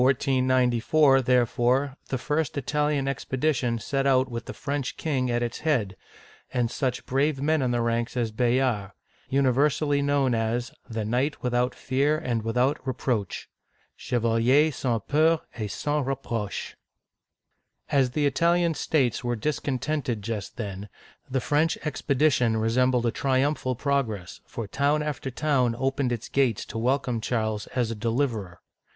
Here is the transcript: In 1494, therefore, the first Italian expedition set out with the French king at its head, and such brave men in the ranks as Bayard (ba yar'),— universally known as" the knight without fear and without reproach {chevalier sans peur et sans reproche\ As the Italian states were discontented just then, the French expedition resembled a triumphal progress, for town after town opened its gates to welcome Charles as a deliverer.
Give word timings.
In 0.01 0.05
1494, 0.05 1.21
therefore, 1.21 1.95
the 2.07 2.17
first 2.17 2.57
Italian 2.57 3.07
expedition 3.07 3.77
set 3.77 4.07
out 4.07 4.31
with 4.31 4.45
the 4.45 4.51
French 4.55 4.97
king 4.97 5.29
at 5.29 5.43
its 5.43 5.59
head, 5.59 5.95
and 6.51 6.71
such 6.71 7.05
brave 7.05 7.39
men 7.39 7.61
in 7.61 7.69
the 7.69 7.83
ranks 7.83 8.17
as 8.17 8.31
Bayard 8.31 8.53
(ba 8.57 8.57
yar'),— 8.57 8.93
universally 9.39 10.01
known 10.01 10.33
as" 10.33 10.71
the 10.89 11.05
knight 11.05 11.43
without 11.43 11.75
fear 11.75 12.17
and 12.17 12.41
without 12.41 12.79
reproach 12.83 13.47
{chevalier 13.95 14.71
sans 14.71 15.03
peur 15.07 15.39
et 15.53 15.69
sans 15.69 16.03
reproche\ 16.07 16.73
As 17.91 18.09
the 18.09 18.25
Italian 18.25 18.73
states 18.73 19.23
were 19.23 19.35
discontented 19.35 20.23
just 20.23 20.57
then, 20.57 20.89
the 21.29 21.39
French 21.39 21.77
expedition 21.85 22.57
resembled 22.57 23.05
a 23.05 23.11
triumphal 23.11 23.75
progress, 23.75 24.41
for 24.47 24.65
town 24.65 25.03
after 25.03 25.29
town 25.29 25.75
opened 25.77 26.11
its 26.11 26.27
gates 26.27 26.65
to 26.65 26.79
welcome 26.79 27.21
Charles 27.21 27.67
as 27.67 27.91
a 27.91 27.95
deliverer. 27.95 28.61